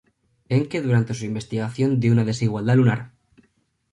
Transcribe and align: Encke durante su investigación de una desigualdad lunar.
Encke 0.57 0.81
durante 0.81 1.13
su 1.13 1.25
investigación 1.25 1.99
de 1.99 2.09
una 2.11 2.23
desigualdad 2.25 2.75
lunar. 2.75 3.11